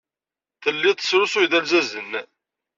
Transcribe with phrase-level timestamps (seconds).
[0.63, 2.11] Tellid tesrusuyed-d alzazen.